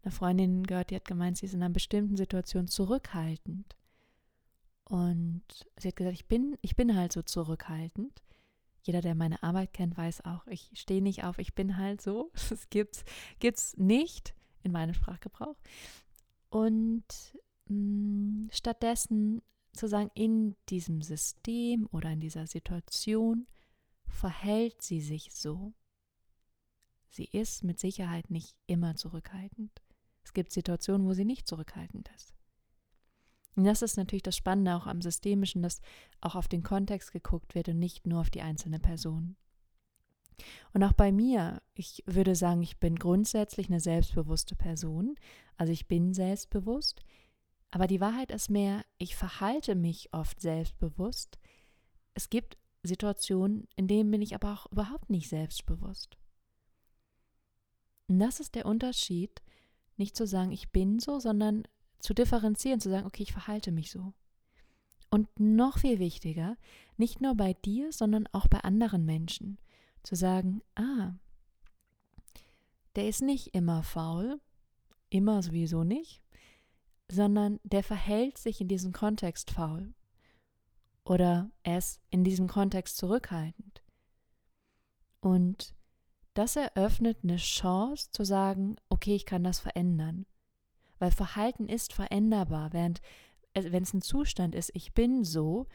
einer 0.02 0.12
Freundin 0.12 0.64
gehört, 0.64 0.90
die 0.90 0.96
hat 0.96 1.06
gemeint, 1.06 1.38
sie 1.38 1.46
ist 1.46 1.54
in 1.54 1.62
einer 1.62 1.72
bestimmten 1.72 2.16
Situation 2.16 2.68
zurückhaltend. 2.68 3.76
Und 4.90 5.44
sie 5.78 5.86
hat 5.86 5.94
gesagt, 5.94 6.16
ich 6.16 6.26
bin, 6.26 6.58
ich 6.62 6.74
bin 6.74 6.96
halt 6.96 7.12
so 7.12 7.22
zurückhaltend. 7.22 8.22
jeder, 8.82 9.00
der 9.00 9.14
meine 9.14 9.40
Arbeit 9.44 9.72
kennt, 9.72 9.96
weiß 9.96 10.24
auch, 10.24 10.44
ich 10.48 10.68
stehe 10.74 11.00
nicht 11.00 11.22
auf, 11.22 11.38
ich 11.38 11.54
bin 11.54 11.76
halt 11.76 12.02
so. 12.02 12.32
Das 12.50 12.68
gibt's, 12.70 13.04
gibt's 13.38 13.76
nicht 13.76 14.34
in 14.64 14.72
meinem 14.72 14.92
Sprachgebrauch. 14.92 15.54
Und 16.48 17.04
mh, 17.68 17.76
mm, 17.76 18.48
stattdessen 18.50 19.42
zu 19.74 19.86
sagen, 19.86 20.10
in 20.14 20.56
diesem 20.68 21.02
System 21.02 21.88
oder 21.92 22.10
in 22.10 22.18
dieser 22.18 22.48
Situation 22.48 23.46
verhält 24.08 24.82
sie 24.82 25.00
sich 25.00 25.32
so. 25.32 25.72
Sie 27.10 27.26
ist 27.26 27.62
mit 27.62 27.78
Sicherheit 27.78 28.28
nicht 28.28 28.56
immer 28.66 28.96
zurückhaltend. 28.96 29.70
Es 30.24 30.32
gibt 30.32 30.50
Situationen, 30.50 31.06
wo 31.06 31.12
sie 31.12 31.24
nicht 31.24 31.46
zurückhaltend 31.46 32.10
ist. 32.16 32.39
Und 33.60 33.66
das 33.66 33.82
ist 33.82 33.98
natürlich 33.98 34.22
das 34.22 34.38
Spannende 34.38 34.74
auch 34.74 34.86
am 34.86 35.02
Systemischen, 35.02 35.60
dass 35.60 35.82
auch 36.22 36.34
auf 36.34 36.48
den 36.48 36.62
Kontext 36.62 37.12
geguckt 37.12 37.54
wird 37.54 37.68
und 37.68 37.78
nicht 37.78 38.06
nur 38.06 38.22
auf 38.22 38.30
die 38.30 38.40
einzelne 38.40 38.78
Person. 38.78 39.36
Und 40.72 40.82
auch 40.82 40.94
bei 40.94 41.12
mir, 41.12 41.60
ich 41.74 42.02
würde 42.06 42.34
sagen, 42.34 42.62
ich 42.62 42.78
bin 42.78 42.96
grundsätzlich 42.96 43.68
eine 43.68 43.80
selbstbewusste 43.80 44.56
Person. 44.56 45.14
Also 45.58 45.74
ich 45.74 45.88
bin 45.88 46.14
selbstbewusst. 46.14 47.02
Aber 47.70 47.86
die 47.86 48.00
Wahrheit 48.00 48.30
ist 48.30 48.48
mehr, 48.48 48.82
ich 48.96 49.14
verhalte 49.14 49.74
mich 49.74 50.08
oft 50.14 50.40
selbstbewusst. 50.40 51.38
Es 52.14 52.30
gibt 52.30 52.56
Situationen, 52.82 53.68
in 53.76 53.88
denen 53.88 54.10
bin 54.10 54.22
ich 54.22 54.34
aber 54.34 54.54
auch 54.54 54.72
überhaupt 54.72 55.10
nicht 55.10 55.28
selbstbewusst. 55.28 56.16
Und 58.08 58.20
das 58.20 58.40
ist 58.40 58.54
der 58.54 58.64
Unterschied, 58.64 59.42
nicht 59.98 60.16
zu 60.16 60.26
sagen, 60.26 60.50
ich 60.50 60.70
bin 60.72 60.98
so, 60.98 61.20
sondern 61.20 61.64
zu 62.00 62.14
differenzieren, 62.14 62.80
zu 62.80 62.90
sagen, 62.90 63.06
okay, 63.06 63.22
ich 63.22 63.32
verhalte 63.32 63.72
mich 63.72 63.90
so. 63.90 64.12
Und 65.10 65.28
noch 65.38 65.78
viel 65.78 65.98
wichtiger, 65.98 66.56
nicht 66.96 67.20
nur 67.20 67.34
bei 67.34 67.54
dir, 67.54 67.92
sondern 67.92 68.28
auch 68.32 68.46
bei 68.46 68.60
anderen 68.60 69.04
Menschen, 69.04 69.58
zu 70.02 70.14
sagen, 70.14 70.62
ah, 70.76 71.14
der 72.96 73.08
ist 73.08 73.22
nicht 73.22 73.54
immer 73.54 73.82
faul, 73.82 74.40
immer 75.10 75.42
sowieso 75.42 75.84
nicht, 75.84 76.22
sondern 77.10 77.58
der 77.64 77.82
verhält 77.82 78.38
sich 78.38 78.60
in 78.60 78.68
diesem 78.68 78.92
Kontext 78.92 79.50
faul. 79.50 79.94
Oder 81.04 81.50
er 81.62 81.78
ist 81.78 82.00
in 82.10 82.24
diesem 82.24 82.46
Kontext 82.46 82.96
zurückhaltend. 82.96 83.82
Und 85.20 85.74
das 86.34 86.56
eröffnet 86.56 87.18
eine 87.22 87.36
Chance 87.36 88.10
zu 88.12 88.24
sagen, 88.24 88.76
okay, 88.88 89.16
ich 89.16 89.26
kann 89.26 89.42
das 89.42 89.58
verändern. 89.58 90.26
Weil 91.00 91.10
Verhalten 91.10 91.68
ist 91.68 91.92
veränderbar, 91.92 92.72
während 92.72 93.00
äh, 93.54 93.72
wenn 93.72 93.82
es 93.82 93.92
ein 93.92 94.02
Zustand 94.02 94.54
ist, 94.54 94.70
ich 94.74 94.92
bin 94.94 95.24
so, 95.24 95.66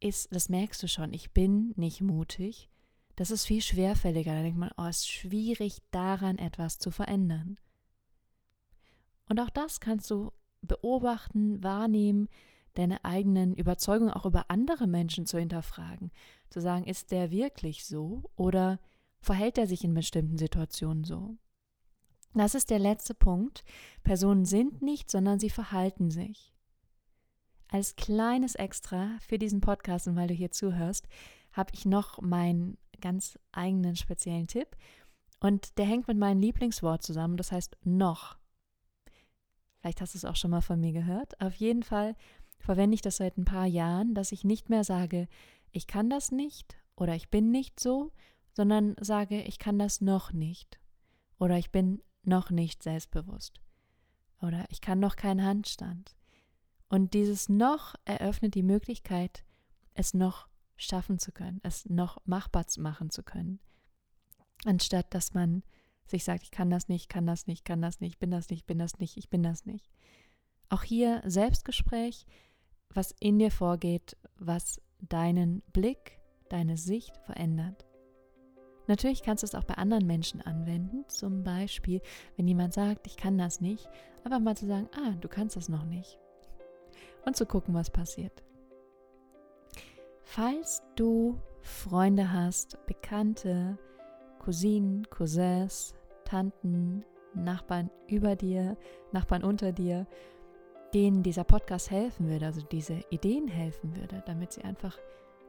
ist, 0.00 0.34
das 0.34 0.50
merkst 0.50 0.82
du 0.82 0.88
schon, 0.88 1.14
ich 1.14 1.32
bin 1.32 1.72
nicht 1.76 2.02
mutig. 2.02 2.68
Das 3.14 3.30
ist 3.30 3.46
viel 3.46 3.62
schwerfälliger. 3.62 4.34
Da 4.34 4.42
denkt 4.42 4.58
man, 4.58 4.72
oh, 4.76 4.84
es 4.84 4.98
ist 4.98 5.08
schwierig, 5.08 5.78
daran 5.90 6.36
etwas 6.36 6.78
zu 6.78 6.90
verändern. 6.90 7.58
Und 9.30 9.40
auch 9.40 9.48
das 9.48 9.80
kannst 9.80 10.10
du 10.10 10.32
beobachten, 10.60 11.62
wahrnehmen, 11.62 12.28
deine 12.74 13.04
eigenen 13.04 13.54
Überzeugungen 13.54 14.12
auch 14.12 14.26
über 14.26 14.50
andere 14.50 14.86
Menschen 14.86 15.24
zu 15.24 15.38
hinterfragen. 15.38 16.10
Zu 16.50 16.60
sagen, 16.60 16.84
ist 16.84 17.10
der 17.10 17.30
wirklich 17.30 17.86
so 17.86 18.30
oder 18.36 18.78
verhält 19.20 19.56
er 19.56 19.66
sich 19.66 19.82
in 19.82 19.94
bestimmten 19.94 20.36
Situationen 20.36 21.04
so? 21.04 21.38
Das 22.36 22.54
ist 22.54 22.68
der 22.68 22.78
letzte 22.78 23.14
Punkt. 23.14 23.64
Personen 24.02 24.44
sind 24.44 24.82
nicht, 24.82 25.10
sondern 25.10 25.40
sie 25.40 25.48
verhalten 25.48 26.10
sich. 26.10 26.52
Als 27.68 27.96
kleines 27.96 28.54
Extra 28.54 29.16
für 29.20 29.38
diesen 29.38 29.62
Podcast 29.62 30.06
und 30.06 30.16
weil 30.16 30.28
du 30.28 30.34
hier 30.34 30.50
zuhörst, 30.50 31.08
habe 31.52 31.72
ich 31.72 31.86
noch 31.86 32.20
meinen 32.20 32.76
ganz 33.00 33.38
eigenen 33.52 33.96
speziellen 33.96 34.48
Tipp. 34.48 34.76
Und 35.40 35.78
der 35.78 35.86
hängt 35.86 36.08
mit 36.08 36.18
meinem 36.18 36.40
Lieblingswort 36.40 37.02
zusammen, 37.02 37.38
das 37.38 37.52
heißt 37.52 37.78
noch. 37.84 38.36
Vielleicht 39.80 40.02
hast 40.02 40.14
du 40.14 40.18
es 40.18 40.24
auch 40.26 40.36
schon 40.36 40.50
mal 40.50 40.60
von 40.60 40.78
mir 40.78 40.92
gehört. 40.92 41.40
Auf 41.40 41.54
jeden 41.54 41.82
Fall 41.82 42.16
verwende 42.58 42.96
ich 42.96 43.02
das 43.02 43.16
seit 43.16 43.38
ein 43.38 43.46
paar 43.46 43.66
Jahren, 43.66 44.14
dass 44.14 44.32
ich 44.32 44.44
nicht 44.44 44.68
mehr 44.68 44.84
sage, 44.84 45.26
ich 45.72 45.86
kann 45.86 46.10
das 46.10 46.32
nicht 46.32 46.76
oder 46.96 47.14
ich 47.14 47.30
bin 47.30 47.50
nicht 47.50 47.80
so, 47.80 48.12
sondern 48.52 48.94
sage, 49.00 49.42
ich 49.42 49.58
kann 49.58 49.78
das 49.78 50.02
noch 50.02 50.32
nicht 50.32 50.78
oder 51.38 51.56
ich 51.56 51.70
bin 51.70 52.02
noch 52.26 52.50
nicht 52.50 52.82
selbstbewusst. 52.82 53.60
Oder 54.42 54.64
ich 54.68 54.80
kann 54.80 55.00
noch 55.00 55.16
keinen 55.16 55.44
Handstand. 55.44 56.14
Und 56.88 57.14
dieses 57.14 57.48
noch 57.48 57.94
eröffnet 58.04 58.54
die 58.54 58.62
Möglichkeit, 58.62 59.44
es 59.94 60.14
noch 60.14 60.48
schaffen 60.76 61.18
zu 61.18 61.32
können, 61.32 61.60
es 61.62 61.86
noch 61.88 62.18
machbar 62.26 62.66
machen 62.78 63.10
zu 63.10 63.22
können. 63.22 63.58
Anstatt 64.64 65.12
dass 65.14 65.34
man 65.34 65.62
sich 66.06 66.24
sagt, 66.24 66.44
ich 66.44 66.50
kann 66.50 66.70
das 66.70 66.88
nicht, 66.88 67.08
kann 67.08 67.26
das 67.26 67.46
nicht, 67.46 67.64
kann 67.64 67.82
das 67.82 68.00
nicht, 68.00 68.18
bin 68.18 68.30
das 68.30 68.48
nicht, 68.50 68.66
bin 68.66 68.78
das 68.78 68.98
nicht, 68.98 69.16
ich 69.16 69.28
bin 69.28 69.42
das 69.42 69.66
nicht. 69.66 69.90
Auch 70.68 70.82
hier 70.82 71.22
Selbstgespräch, 71.24 72.26
was 72.90 73.14
in 73.18 73.38
dir 73.38 73.50
vorgeht, 73.50 74.16
was 74.36 74.80
deinen 75.00 75.62
Blick, 75.72 76.20
deine 76.48 76.76
Sicht 76.76 77.16
verändert. 77.18 77.85
Natürlich 78.86 79.22
kannst 79.22 79.42
du 79.42 79.46
es 79.46 79.54
auch 79.54 79.64
bei 79.64 79.74
anderen 79.74 80.06
Menschen 80.06 80.40
anwenden. 80.40 81.04
Zum 81.08 81.42
Beispiel, 81.42 82.00
wenn 82.36 82.46
jemand 82.46 82.74
sagt, 82.74 83.06
ich 83.06 83.16
kann 83.16 83.38
das 83.38 83.60
nicht, 83.60 83.88
aber 84.24 84.38
mal 84.38 84.56
zu 84.56 84.66
sagen, 84.66 84.88
ah, 84.94 85.14
du 85.20 85.28
kannst 85.28 85.56
das 85.56 85.68
noch 85.68 85.84
nicht. 85.84 86.18
Und 87.24 87.36
zu 87.36 87.46
gucken, 87.46 87.74
was 87.74 87.90
passiert. 87.90 88.44
Falls 90.22 90.82
du 90.94 91.38
Freunde 91.60 92.32
hast, 92.32 92.78
Bekannte, 92.86 93.78
Cousinen, 94.38 95.08
Cousins, 95.10 95.94
Tanten, 96.24 97.04
Nachbarn 97.34 97.90
über 98.06 98.36
dir, 98.36 98.76
Nachbarn 99.12 99.44
unter 99.44 99.72
dir, 99.72 100.06
denen 100.94 101.22
dieser 101.22 101.44
Podcast 101.44 101.90
helfen 101.90 102.28
würde, 102.28 102.46
also 102.46 102.60
diese 102.60 103.00
Ideen 103.10 103.48
helfen 103.48 103.96
würde, 103.96 104.22
damit 104.26 104.52
sie 104.52 104.62
einfach 104.62 104.96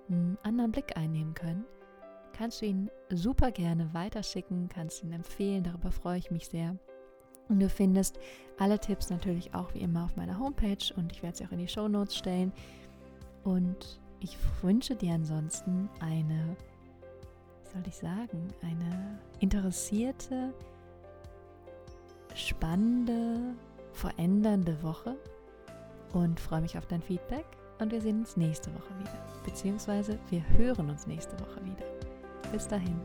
einen 0.09 0.37
anderen 0.43 0.71
Blick 0.71 0.97
einnehmen 0.97 1.33
können, 1.33 1.65
kannst 2.33 2.61
du 2.61 2.65
ihn 2.65 2.89
super 3.09 3.51
gerne 3.51 3.93
weiterschicken, 3.93 4.69
kannst 4.69 5.03
ihn 5.03 5.11
empfehlen, 5.11 5.63
darüber 5.63 5.91
freue 5.91 6.17
ich 6.17 6.31
mich 6.31 6.47
sehr. 6.47 6.75
Und 7.49 7.59
du 7.59 7.69
findest 7.69 8.19
alle 8.59 8.79
Tipps 8.79 9.09
natürlich 9.09 9.53
auch 9.53 9.73
wie 9.73 9.79
immer 9.79 10.05
auf 10.05 10.15
meiner 10.15 10.37
Homepage 10.39 10.93
und 10.95 11.11
ich 11.11 11.23
werde 11.23 11.37
sie 11.37 11.45
auch 11.45 11.51
in 11.51 11.59
die 11.59 11.67
Show 11.67 11.87
Notes 11.87 12.15
stellen. 12.15 12.51
Und 13.43 13.99
ich 14.19 14.37
wünsche 14.61 14.95
dir 14.95 15.13
ansonsten 15.13 15.89
eine, 15.99 16.57
wie 17.63 17.69
soll 17.69 17.83
ich 17.87 17.95
sagen, 17.95 18.47
eine 18.61 19.19
interessierte, 19.39 20.53
spannende, 22.35 23.55
verändernde 23.93 24.81
Woche 24.83 25.15
und 26.13 26.39
freue 26.39 26.61
mich 26.61 26.77
auf 26.77 26.85
dein 26.87 27.01
Feedback. 27.01 27.45
Und 27.79 27.91
wir 27.91 28.01
sehen 28.01 28.19
uns 28.19 28.35
nächste 28.37 28.73
Woche 28.73 28.99
wieder. 28.99 29.25
Beziehungsweise 29.45 30.17
wir 30.29 30.43
hören 30.57 30.89
uns 30.89 31.05
nächste 31.05 31.39
Woche 31.39 31.63
wieder. 31.63 31.96
Bis 32.51 32.67
dahin. 32.67 32.95